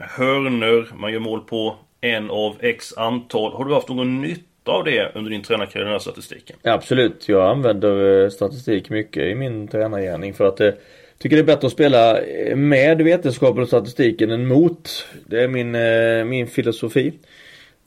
hörner, 0.00 0.96
man 0.96 1.12
gör 1.12 1.20
mål 1.20 1.40
på 1.40 1.76
en 2.00 2.30
av 2.30 2.56
x 2.60 2.96
antal. 2.96 3.52
Har 3.52 3.64
du 3.64 3.74
haft 3.74 3.88
någon 3.88 4.22
nytta 4.22 4.72
av 4.72 4.84
det 4.84 5.12
under 5.14 5.30
din 5.30 5.42
tränarkarriär, 5.42 5.84
den 5.84 5.92
här 5.92 5.98
statistiken? 5.98 6.56
Absolut, 6.62 7.28
jag 7.28 7.50
använder 7.50 8.22
eh, 8.24 8.30
statistik 8.30 8.90
mycket 8.90 9.22
i 9.22 9.34
min 9.34 9.68
tränargärning 9.68 10.34
för 10.34 10.44
att 10.44 10.60
jag 10.60 10.68
eh, 10.68 10.74
tycker 11.20 11.36
det 11.36 11.42
är 11.42 11.46
bättre 11.46 11.66
att 11.66 11.72
spela 11.72 12.20
eh, 12.20 12.56
med 12.56 13.02
vetenskapen 13.02 13.62
och 13.62 13.68
statistiken 13.68 14.30
än 14.30 14.46
mot. 14.46 15.06
Det 15.26 15.42
är 15.42 15.48
min, 15.48 16.28
min 16.28 16.46
filosofi. 16.46 17.12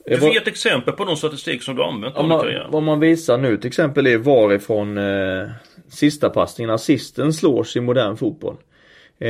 Du 0.06 0.16
får 0.16 0.28
ge 0.28 0.36
ett 0.36 0.48
exempel 0.48 0.94
på 0.94 1.04
någon 1.04 1.16
statistik 1.16 1.62
som 1.62 1.76
du 1.76 1.82
har 1.82 1.88
använt 1.88 2.16
under 2.16 2.38
karriären. 2.38 2.70
Vad 2.70 2.82
man 2.82 3.00
visar 3.00 3.38
nu 3.38 3.56
till 3.56 3.68
exempel 3.68 4.06
är 4.06 4.18
varifrån 4.18 4.98
eh, 4.98 5.48
sista 5.88 6.30
passningen, 6.30 6.74
assisten 6.74 7.32
slås 7.32 7.76
i 7.76 7.80
modern 7.80 8.16
fotboll. 8.16 8.56
Eh, 9.18 9.28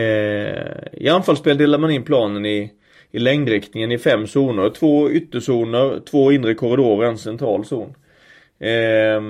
I 0.93 1.09
anfallsspel 1.09 1.59
delar 1.59 1.79
man 1.79 1.91
in 1.91 2.03
planen 2.03 2.47
i 2.47 2.73
i 3.15 3.19
längdriktningen 3.19 3.93
i 3.93 3.99
fem 3.99 4.27
zoner. 4.27 4.71
Två 4.71 5.11
ytterzoner, 5.11 6.01
två 6.11 6.33
inre 6.33 6.55
korridorer, 6.55 7.09
en 7.09 7.19
central 7.19 7.65
zon. 7.65 7.95
Eh, 8.59 9.21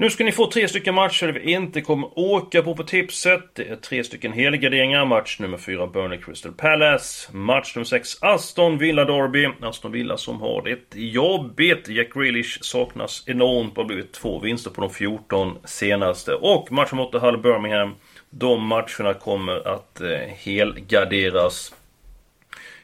Nu 0.00 0.10
ska 0.10 0.24
ni 0.24 0.32
få 0.32 0.50
tre 0.50 0.68
stycken 0.68 0.94
matcher 0.94 1.26
där 1.26 1.32
vi 1.32 1.52
inte 1.52 1.80
kommer 1.80 2.18
åka 2.18 2.62
på 2.62 2.74
på 2.74 2.82
tipset. 2.82 3.54
Det 3.54 3.68
är 3.68 3.76
tre 3.76 4.04
stycken 4.04 4.32
helgarderingar. 4.32 5.04
Match 5.04 5.38
nummer 5.38 5.58
fyra 5.58 5.86
Burnley 5.86 6.20
Crystal 6.20 6.52
Palace. 6.52 7.32
Match 7.32 7.76
nummer 7.76 7.84
sex 7.84 8.22
Aston 8.22 8.78
Villa 8.78 9.04
Derby. 9.04 9.48
Aston 9.62 9.92
Villa 9.92 10.16
som 10.16 10.40
har 10.40 10.62
det 10.62 11.00
jobbigt. 11.00 11.88
Jack 11.88 12.14
Grealish 12.14 12.58
saknas 12.60 13.24
enormt. 13.26 13.74
Det 13.74 13.80
har 13.80 13.86
blivit 13.86 14.12
två 14.12 14.38
vinster 14.38 14.70
på 14.70 14.80
de 14.80 14.90
14 14.90 15.58
senaste. 15.64 16.34
Och 16.34 16.72
match 16.72 16.92
nummer 16.92 17.08
åtta 17.08 17.18
Hull 17.18 17.38
Birmingham. 17.38 17.94
De 18.30 18.66
matcherna 18.66 19.14
kommer 19.14 19.68
att 19.68 20.00
eh, 20.00 20.08
helgarderas. 20.44 21.74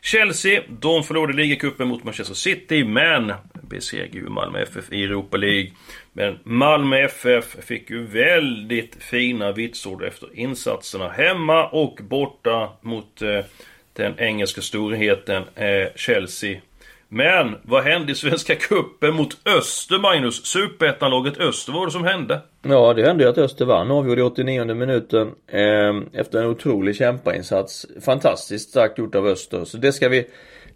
Chelsea, 0.00 0.62
de 0.68 1.02
förlorade 1.02 1.32
ligacupen 1.32 1.88
mot 1.88 2.04
Manchester 2.04 2.34
City, 2.34 2.84
men 2.84 3.32
besegrade 3.68 4.18
ju 4.18 4.28
Malmö 4.28 4.62
FF 4.62 4.92
i 4.92 5.04
Europa 5.04 5.36
League. 5.36 5.70
Men 6.12 6.38
Malmö 6.42 6.96
FF 6.96 7.56
fick 7.60 7.90
ju 7.90 8.06
väldigt 8.06 8.96
fina 9.02 9.52
vitsord 9.52 10.02
efter 10.02 10.28
insatserna 10.32 11.08
hemma 11.08 11.68
och 11.68 11.98
borta 12.02 12.68
mot 12.80 13.22
eh, 13.22 13.44
den 13.92 14.14
engelska 14.18 14.60
storheten 14.60 15.42
eh, 15.54 15.88
Chelsea. 15.94 16.60
Men 17.08 17.56
vad 17.62 17.84
hände 17.84 18.12
i 18.12 18.14
Svenska 18.14 18.54
Cupen 18.54 19.14
mot 19.14 19.48
Öster, 19.58 19.98
Magnus? 19.98 20.46
Superettanlaget 20.46 21.40
Öster, 21.40 21.72
vad 21.72 21.80
var 21.80 21.86
det 21.86 21.92
som 21.92 22.04
hände? 22.04 22.40
Ja, 22.62 22.94
det 22.94 23.06
hände 23.06 23.24
ju 23.24 23.30
att 23.30 23.38
Öster 23.38 23.64
vann, 23.64 23.90
avgjorde 23.90 24.20
i 24.20 24.24
89 24.24 24.74
minuten 24.74 25.28
eh, 25.46 26.20
efter 26.20 26.38
en 26.38 26.46
otrolig 26.46 26.96
kämpainsats. 26.96 27.86
Fantastiskt 28.04 28.70
starkt 28.70 28.98
gjort 28.98 29.14
av 29.14 29.26
Öster, 29.26 29.64
så 29.64 29.76
det 29.76 29.92
ska 29.92 30.08
vi 30.08 30.26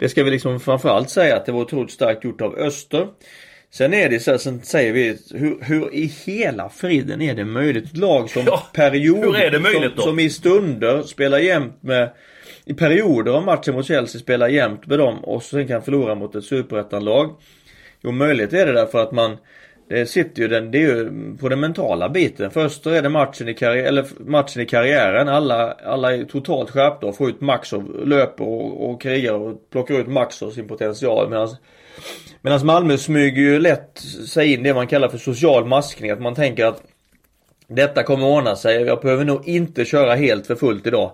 det 0.01 0.09
ska 0.09 0.25
vi 0.25 0.31
liksom 0.31 0.61
framförallt 0.61 1.11
säga 1.11 1.37
att 1.37 1.47
det 1.47 1.53
var 1.53 1.61
otroligt 1.61 1.91
starkt 1.91 2.25
gjort 2.25 2.41
av 2.41 2.55
Öster. 2.59 3.09
Sen 3.71 3.95
är 3.95 4.09
det 4.09 4.21
så 4.21 4.39
sen 4.39 4.63
säger 4.63 4.93
vi, 4.93 5.19
hur, 5.35 5.59
hur 5.65 5.95
i 5.95 6.13
hela 6.25 6.69
friden 6.69 7.23
är 7.23 7.35
det 7.35 7.45
möjligt? 7.45 7.85
Ett 7.85 7.97
lag 7.97 8.31
som 8.31 8.43
Ja, 8.47 8.53
då? 9.23 9.33
som, 9.63 10.03
som 10.03 10.19
i 10.19 10.31
stunder 10.31 11.03
spelar 11.03 11.39
jämt 11.39 11.83
med 11.83 12.11
i 12.65 12.75
perioder 12.75 13.33
av 13.33 13.45
matchen 13.45 13.75
mot 13.75 13.87
Chelsea 13.87 14.21
spelar 14.21 14.49
jämt 14.49 14.87
med 14.87 14.99
dem 14.99 15.25
och 15.25 15.43
sen 15.43 15.69
kan 15.69 15.83
förlora 15.83 16.15
mot 16.15 16.35
ett 16.35 16.45
superettanlag. 16.45 17.31
Jo, 18.03 18.13
möjligt 18.13 18.53
är 18.53 18.67
det 18.67 18.73
därför 18.73 19.03
att 19.03 19.13
man 19.13 19.37
det 19.91 20.07
sitter 20.07 20.43
ju 20.43 20.49
den, 20.49 20.71
det 20.71 20.79
är 20.79 20.83
ju 20.83 21.11
på 21.41 21.49
den 21.49 21.61
mentala 21.61 22.09
biten. 22.09 22.51
Först 22.51 22.87
är 22.87 23.03
det 23.03 23.09
matchen 23.09 23.49
i, 23.49 23.55
karri 23.55 23.81
eller 23.81 24.07
matchen 24.19 24.63
i 24.63 24.67
karriären. 24.67 25.29
Alla, 25.29 25.73
alla 25.73 26.15
är 26.15 26.25
totalt 26.25 26.71
skärpta 26.71 27.07
och 27.07 27.17
får 27.17 27.29
ut 27.29 27.41
max 27.41 27.73
och 27.73 28.07
löper 28.07 28.45
och, 28.45 28.91
och 28.91 29.03
krigar 29.03 29.35
och 29.35 29.71
plockar 29.71 29.95
ut 29.95 30.09
max 30.09 30.43
av 30.43 30.51
sin 30.51 30.69
potential. 30.69 31.31
Medan 31.31 31.49
Medan 32.41 32.67
Malmö 32.67 32.97
smyger 32.97 33.43
ju 33.43 33.59
lätt 33.59 33.99
sig 34.29 34.53
in 34.53 34.63
det 34.63 34.75
man 34.75 34.87
kallar 34.87 35.09
för 35.09 35.19
social 35.19 35.65
maskning. 35.65 36.11
Att 36.11 36.21
man 36.21 36.35
tänker 36.35 36.67
att 36.67 36.83
detta 37.69 38.03
kommer 38.03 38.27
ordna 38.27 38.57
sig. 38.57 38.83
Jag 38.83 39.01
behöver 39.01 39.25
nog 39.25 39.49
inte 39.49 39.85
köra 39.85 40.15
helt 40.15 40.47
för 40.47 40.55
fullt 40.55 40.87
idag. 40.87 41.13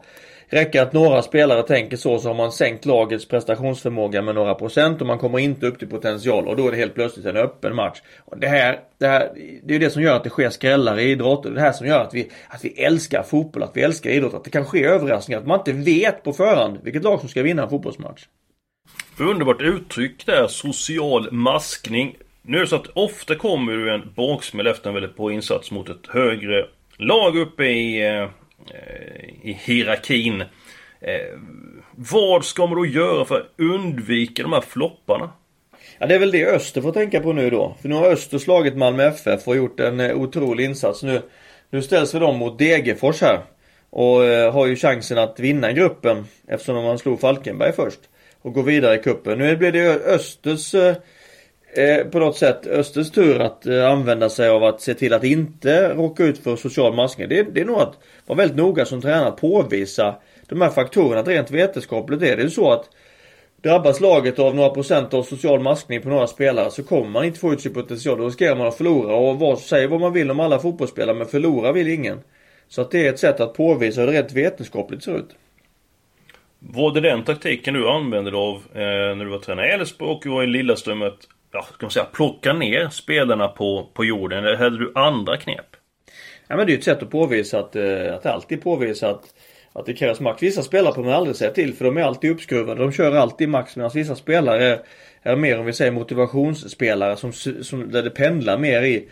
Räcker 0.49 0.83
att 0.83 0.93
några 0.93 1.23
spelare 1.23 1.62
tänker 1.62 1.97
så 1.97 2.19
så 2.19 2.29
har 2.29 2.35
man 2.35 2.53
sänkt 2.53 2.85
lagets 2.85 3.29
prestationsförmåga 3.29 4.23
med 4.23 4.35
några 4.35 4.55
procent 4.55 5.00
och 5.00 5.07
man 5.07 5.19
kommer 5.19 5.38
inte 5.38 5.67
upp 5.67 5.79
till 5.79 5.88
potential 5.88 6.49
och 6.49 6.57
då 6.57 6.67
är 6.67 6.71
det 6.71 6.76
helt 6.76 6.95
plötsligt 6.95 7.26
en 7.26 7.37
öppen 7.37 7.75
match. 7.75 8.03
Och 8.25 8.38
det 8.38 8.47
här, 8.47 8.81
det 8.99 9.07
här, 9.07 9.31
det 9.65 9.75
är 9.75 9.79
det 9.79 9.91
som 9.91 10.03
gör 10.03 10.17
att 10.17 10.25
det 10.25 10.31
sker 10.31 10.50
skrällar 10.50 10.99
i 10.99 11.11
idrott 11.11 11.47
och 11.47 11.53
det 11.53 11.61
här 11.61 11.73
som 11.73 11.87
gör 11.87 12.00
att 12.00 12.15
vi, 12.15 12.31
att 12.49 12.65
vi 12.65 12.69
älskar 12.69 13.23
fotboll, 13.23 13.62
att 13.62 13.76
vi 13.76 13.83
älskar 13.83 14.11
idrott, 14.11 14.35
att 14.35 14.45
det 14.45 14.50
kan 14.50 14.65
ske 14.65 14.85
överraskningar, 14.85 15.41
att 15.41 15.47
man 15.47 15.59
inte 15.59 15.73
vet 15.73 16.23
på 16.23 16.33
förhand 16.33 16.79
vilket 16.83 17.05
lag 17.05 17.21
som 17.21 17.29
ska 17.29 17.43
vinna 17.43 17.62
en 17.62 17.71
fotbollsmatch. 17.71 18.25
Underbart 19.19 19.62
uttryck 19.62 20.26
där, 20.26 20.47
social 20.47 21.33
maskning. 21.33 22.17
Nu 22.43 22.57
är 22.57 22.61
det 22.61 22.67
så 22.67 22.76
att 22.76 22.88
ofta 22.95 23.35
kommer 23.35 23.73
ju 23.73 23.88
en 23.88 24.12
baksmäll 24.17 24.67
efter 24.67 24.88
en 24.88 24.95
väldigt 24.95 25.17
bra 25.17 25.33
insats 25.33 25.71
mot 25.71 25.88
ett 25.88 26.07
högre 26.09 26.67
lag 26.99 27.37
uppe 27.37 27.65
i, 27.65 28.07
eh, 28.07 28.29
Eh, 28.75 29.50
i 29.50 29.58
hierarkin. 29.64 30.40
Eh, 31.00 31.38
vad 31.96 32.44
ska 32.44 32.66
man 32.66 32.76
då 32.76 32.87
göra 32.87 33.25
för 33.25 33.40
att 33.40 33.54
undvika 33.56 34.42
de 34.42 34.52
här 34.52 34.61
flopparna? 34.61 35.30
Ja 35.99 36.06
det 36.06 36.14
är 36.14 36.18
väl 36.18 36.30
det 36.30 36.46
Öster 36.46 36.80
får 36.80 36.92
tänka 36.92 37.20
på 37.20 37.32
nu 37.32 37.50
då. 37.50 37.76
För 37.80 37.88
nu 37.88 37.94
har 37.94 38.12
Öster 38.12 38.38
slagit 38.38 38.76
Malmö 38.76 39.04
FF 39.04 39.49
och 39.49 39.56
gjort 39.56 39.80
en 39.80 40.00
eh, 40.00 40.16
otrolig 40.16 40.64
insats. 40.64 41.02
Nu, 41.02 41.23
nu 41.70 41.82
ställs 41.82 42.14
vi 42.14 42.18
de 42.18 42.38
mot 42.38 42.58
Degerfors 42.58 43.20
här. 43.20 43.40
Och 43.90 44.25
eh, 44.25 44.52
har 44.52 44.66
ju 44.66 44.76
chansen 44.76 45.18
att 45.18 45.40
vinna 45.40 45.73
gruppen 45.73 46.26
eftersom 46.49 46.85
man 46.85 46.99
slog 46.99 47.20
Falkenberg 47.20 47.73
först 47.73 48.00
och 48.42 48.52
gå 48.52 48.62
vidare 48.62 48.94
i 48.94 49.02
kuppen. 49.02 49.38
Nu 49.38 49.56
blir 49.56 49.73
det 49.73 50.04
Östers 50.04 50.75
eh, 50.75 50.96
eh, 51.78 52.04
på 52.06 52.18
något 52.18 52.37
sätt 52.37 52.66
Östers 52.66 53.11
tur 53.11 53.40
att 53.40 53.66
eh, 53.66 53.90
använda 53.90 54.28
sig 54.28 54.49
av 54.49 54.64
att 54.64 54.80
se 54.80 54.95
till 54.95 55.12
att 55.12 55.25
inte 55.25 55.95
råka 55.95 56.25
ut 56.25 56.38
för 56.38 56.56
social 56.56 56.95
maskning. 56.95 57.28
Det, 57.28 57.42
det 57.42 57.61
är 57.61 57.64
nog 57.64 57.80
att 57.80 57.99
vara 58.26 58.38
väldigt 58.38 58.56
noga 58.56 58.85
som 58.85 59.00
tränare 59.00 59.28
att 59.28 59.40
påvisa 59.40 60.14
de 60.47 60.61
här 60.61 60.71
faktorerna. 60.71 61.21
Att 61.21 61.28
rent 61.28 61.50
vetenskapligt 61.50 62.23
är 62.23 62.37
det 62.37 62.42
ju 62.42 62.50
så 62.50 62.73
att 62.73 62.90
Drabbas 63.62 64.00
laget 64.00 64.38
av 64.38 64.54
några 64.54 64.71
procent 64.71 65.14
av 65.14 65.23
social 65.23 65.61
maskning 65.61 66.02
på 66.02 66.09
några 66.09 66.26
spelare 66.26 66.71
så 66.71 66.83
kommer 66.83 67.11
man 67.11 67.25
inte 67.25 67.38
få 67.38 67.52
ut 67.52 67.61
sin 67.61 67.75
potential. 67.75 68.18
Då 68.18 68.26
riskerar 68.26 68.56
man 68.56 68.66
att 68.66 68.76
förlora 68.76 69.14
och 69.14 69.38
vad, 69.38 69.59
säg 69.59 69.87
vad 69.87 70.00
man 70.00 70.12
vill 70.12 70.30
om 70.30 70.40
alla 70.40 70.59
fotbollsspelare 70.59 71.16
men 71.16 71.26
förlora 71.26 71.73
vill 71.73 71.88
ingen. 71.88 72.21
Så 72.68 72.80
att 72.80 72.90
det 72.90 73.06
är 73.06 73.12
ett 73.12 73.18
sätt 73.18 73.40
att 73.40 73.54
påvisa 73.54 74.00
hur 74.00 74.06
det 74.06 74.12
rent 74.12 74.33
vetenskapligt 74.33 75.04
ser 75.04 75.18
ut. 75.18 75.37
Var 76.59 76.95
det 76.95 77.00
den 77.00 77.25
taktiken 77.25 77.75
du 77.75 77.88
använde 77.88 78.30
dig 78.30 78.40
av 78.40 78.56
eh, 78.56 79.16
när 79.16 79.25
du 79.25 79.30
var 79.30 79.38
tränare 79.38 79.68
i 79.68 79.71
Elfsborg 79.71 80.11
och 80.11 80.26
var 80.26 80.42
i 80.42 80.47
Lilleström 80.47 81.02
att, 81.02 81.28
ja, 81.53 81.62
ska 81.62 81.87
man 81.87 81.91
säga, 81.91 82.05
plocka 82.05 82.53
ner 82.53 82.88
spelarna 82.88 83.49
på, 83.49 83.91
på 83.95 84.05
jorden? 84.05 84.45
Eller 84.45 84.57
hade 84.57 84.79
du 84.79 84.93
andra 84.95 85.37
knep? 85.37 85.67
Ja 86.49 86.57
men 86.57 86.67
det 86.67 86.71
är 86.71 86.75
ju 86.75 86.79
ett 86.79 86.85
sätt 86.85 87.03
att 87.03 87.11
påvisa 87.11 87.59
att, 87.59 87.76
eh, 87.76 88.15
att 88.15 88.26
alltid 88.26 88.62
påvisa 88.62 89.11
att, 89.11 89.35
att 89.73 89.87
det 89.87 89.93
krävs 89.93 90.21
max. 90.21 90.43
Vissa 90.43 90.62
spelare 90.62 90.95
får 90.95 91.05
man 91.05 91.12
aldrig 91.12 91.37
säga 91.37 91.50
till 91.50 91.75
för 91.75 91.85
de 91.85 91.97
är 91.97 92.03
alltid 92.03 92.31
uppskruvade. 92.31 92.81
De 92.81 92.92
kör 92.92 93.16
alltid 93.16 93.49
max 93.49 93.77
medan 93.77 93.90
vissa 93.94 94.14
spelare 94.14 94.64
är, 94.64 94.81
är 95.23 95.37
mer 95.37 95.59
om 95.59 95.66
vi 95.66 95.73
säger 95.73 95.92
motivationsspelare 95.92 97.16
som, 97.16 97.33
som, 97.33 97.90
där 97.90 98.03
det 98.03 98.11
pendlar 98.11 98.59
mer 98.59 98.83
i 98.83 99.09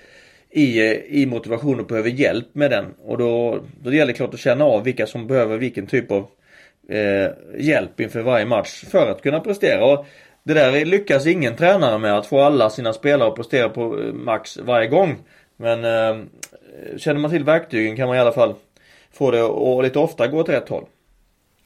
i, 0.54 0.90
eh, 0.90 0.92
i 0.92 1.26
motivation 1.26 1.80
och 1.80 1.87
behöver 1.87 2.11
hjälp 2.11 2.54
med 2.54 2.70
den. 2.70 2.94
Och 3.04 3.18
då, 3.18 3.64
då 3.82 3.92
gäller 3.92 4.12
det 4.12 4.16
klart 4.16 4.35
att 4.35 4.40
känna 4.40 4.64
av 4.64 4.85
vilka 4.85 5.06
som 5.06 5.26
behöver 5.26 5.58
vilken 5.58 5.87
typ 5.87 6.11
av 6.11 6.26
eh, 6.88 7.30
hjälp 7.58 8.00
inför 8.00 8.22
varje 8.22 8.46
match 8.46 8.85
för 8.90 9.11
att 9.11 9.22
kunna 9.22 9.40
prestera. 9.40 9.85
Och 9.85 10.06
det 10.44 10.54
där 10.54 10.85
lyckas 10.85 11.26
ingen 11.26 11.57
tränare 11.57 11.98
med 11.98 12.18
att 12.18 12.26
få 12.26 12.40
alla 12.40 12.70
sina 12.70 12.92
spelare 12.92 13.28
att 13.28 13.37
prestera 13.37 13.68
på 13.68 14.00
eh, 14.00 14.12
max 14.12 14.57
varje 14.57 14.88
gång. 14.88 15.16
Men 15.57 15.85
eh, 15.85 16.24
känner 16.96 17.20
man 17.20 17.30
till 17.30 17.44
verktygen 17.44 17.96
kan 17.96 18.09
man 18.09 18.16
i 18.16 18.20
alla 18.20 18.33
fall 18.33 18.54
få 19.12 19.30
det 19.30 19.42
att 19.42 19.85
lite 19.85 19.98
ofta 19.98 20.26
gå 20.26 20.38
åt 20.40 20.48
rätt 20.48 20.68
håll. 20.68 20.85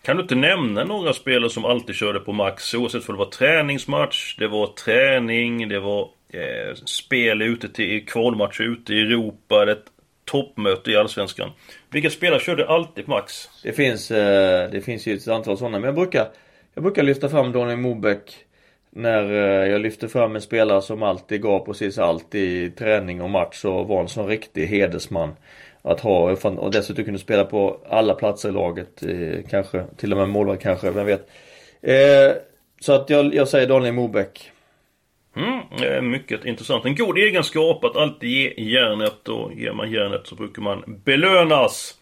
Kan 0.03 0.17
du 0.17 0.23
inte 0.23 0.35
nämna 0.35 0.85
några 0.85 1.12
spelare 1.12 1.51
som 1.51 1.64
alltid 1.64 1.95
körde 1.95 2.21
på 2.21 2.33
max 2.33 2.75
oavsett 2.75 3.09
om 3.09 3.14
det 3.14 3.19
var 3.19 3.31
träningsmatch, 3.31 4.37
det 4.38 4.49
var 4.49 4.67
träning, 4.67 5.69
det 5.69 5.81
var 5.81 6.01
eh, 6.33 6.75
spel 6.85 7.43
ute 7.43 7.69
till 7.69 8.07
kvalmatch 8.07 8.61
ute 8.61 8.95
i 8.95 9.01
Europa, 9.01 9.73
ett 9.73 9.85
toppmöte 10.25 10.91
i 10.91 10.97
Allsvenskan. 10.97 11.51
Vilka 11.91 12.11
spelare 12.11 12.41
körde 12.41 12.69
alltid 12.69 13.05
på 13.05 13.11
max? 13.11 13.49
Det 13.62 13.73
finns, 13.73 14.11
eh, 14.11 14.71
det 14.71 14.81
finns 14.81 15.07
ju 15.07 15.14
ett 15.14 15.29
antal 15.29 15.59
sådana 15.59 15.79
men 15.79 15.87
jag 15.87 15.95
brukar 15.95 16.29
Jag 16.75 16.83
brukar 16.83 17.03
lyfta 17.03 17.29
fram 17.29 17.53
Daniel 17.53 17.79
Mobeck 17.79 18.45
när 18.90 19.33
eh, 19.33 19.70
jag 19.70 19.81
lyfte 19.81 20.09
fram 20.09 20.35
en 20.35 20.42
spelare 20.42 20.83
som 20.83 21.03
alltid 21.03 21.42
gav 21.42 21.64
precis 21.64 21.98
allt 21.98 22.35
i 22.35 22.70
träning 22.70 23.22
och 23.22 23.31
match 23.31 23.64
och 23.64 23.88
var 23.88 24.01
en 24.01 24.09
sån 24.09 24.27
riktig 24.27 24.66
hedersman 24.66 25.37
Att 25.83 26.01
ha 26.01 26.37
och 26.42 26.70
dessutom 26.70 27.05
kunde 27.05 27.20
spela 27.20 27.44
på 27.44 27.81
alla 27.88 28.14
platser 28.14 28.48
i 28.48 28.53
laget 28.53 29.03
eh, 29.03 29.51
Kanske 29.51 29.85
till 29.96 30.12
och 30.12 30.18
med 30.18 30.29
målvakt 30.29 30.62
kanske, 30.62 30.90
vem 30.90 31.07
vet 31.07 31.31
eh, 31.83 32.33
Så 32.81 32.92
att 32.92 33.11
jag, 33.11 33.35
jag 33.35 33.48
säger 33.48 33.66
Daniel 33.66 33.94
Mobeck 33.94 34.51
Mm, 35.37 36.11
mycket 36.11 36.44
intressant. 36.44 36.85
En 36.85 36.94
god 36.94 37.18
egenskap 37.18 37.85
att 37.85 37.96
alltid 37.96 38.31
ge 38.31 38.55
järnet 38.57 39.29
och 39.29 39.53
ger 39.55 39.72
man 39.72 39.90
järnet 39.90 40.27
så 40.27 40.35
brukar 40.35 40.62
man 40.62 41.01
belönas. 41.05 41.94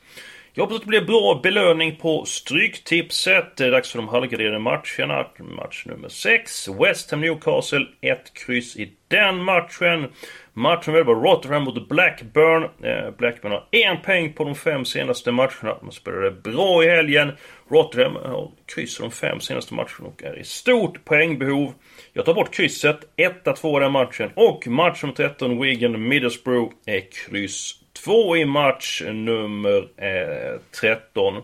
Jag 0.58 0.64
hoppas 0.64 0.76
att 0.76 0.82
det 0.82 0.88
blir 0.88 1.00
bra 1.00 1.40
belöning 1.42 1.96
på 1.96 2.24
Stryktipset. 2.24 3.56
Det 3.56 3.64
är 3.64 3.70
dags 3.70 3.90
för 3.90 3.98
de 3.98 4.08
halvgraderade 4.08 4.58
matcherna. 4.58 5.26
Match 5.38 5.86
nummer 5.86 6.08
6. 6.08 6.68
West 6.68 7.10
Ham 7.10 7.20
Newcastle. 7.20 7.86
Ett 8.00 8.34
kryss 8.34 8.76
i 8.76 8.92
den 9.08 9.44
matchen. 9.44 10.06
Matchen 10.52 10.94
var 10.94 11.04
Rotterdam 11.04 11.62
mot 11.62 11.88
Blackburn. 11.88 12.62
Eh, 12.62 13.10
Blackburn 13.18 13.52
har 13.52 13.68
en 13.70 14.02
poäng 14.02 14.32
på 14.32 14.44
de 14.44 14.54
fem 14.54 14.84
senaste 14.84 15.32
matcherna. 15.32 15.78
De 15.80 15.90
spelade 15.90 16.30
bra 16.30 16.84
i 16.84 16.88
helgen. 16.88 17.32
Rotterdam 17.70 18.16
eh, 18.16 18.30
har 18.30 18.52
kryss 18.74 19.00
i 19.00 19.02
de 19.02 19.10
fem 19.10 19.40
senaste 19.40 19.74
matcherna 19.74 20.08
och 20.08 20.22
är 20.22 20.38
i 20.38 20.44
stort 20.44 21.04
poängbehov. 21.04 21.72
Jag 22.12 22.24
tar 22.24 22.34
bort 22.34 22.54
krysset. 22.54 23.00
1-2 23.44 23.80
den 23.80 23.92
matchen. 23.92 24.30
Och 24.34 24.66
match 24.66 25.02
nummer 25.02 25.14
13, 25.14 25.60
Wigan 25.60 26.08
Middlesbrough, 26.08 26.72
är 26.86 27.00
kryss 27.00 27.85
2 28.06 28.36
i 28.36 28.44
match 28.44 29.02
nummer 29.06 29.88
eh, 29.96 30.60
13. 30.80 31.42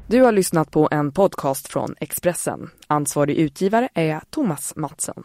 Du 0.06 0.22
har 0.22 0.32
lyssnat 0.32 0.70
på 0.70 0.88
en 0.90 1.12
podcast 1.12 1.68
från 1.68 1.94
Expressen. 2.00 2.70
Ansvarig 2.86 3.36
utgivare 3.36 3.88
är 3.94 4.20
Thomas 4.30 4.76
Mattsson. 4.76 5.24